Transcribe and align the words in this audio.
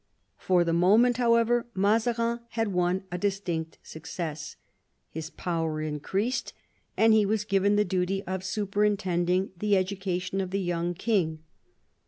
For 0.39 0.63
the 0.63 0.73
moment, 0.73 1.17
however, 1.17 1.67
Mazarin 1.75 2.39
had 2.49 2.69
won 2.69 3.03
a 3.11 3.19
distinct 3.19 3.77
success. 3.83 4.55
His 5.11 5.29
power 5.29 5.79
increased, 5.79 6.53
and 6.97 7.13
he 7.13 7.23
was 7.23 7.45
given 7.45 7.75
the 7.75 7.85
duty 7.85 8.23
of 8.23 8.43
super 8.43 8.83
intending 8.83 9.51
the 9.55 9.77
education 9.77 10.41
of 10.41 10.49
the 10.49 10.59
young 10.59 10.95
king. 10.95 11.43